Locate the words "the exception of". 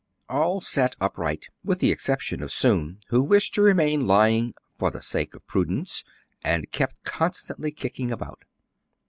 1.77-2.51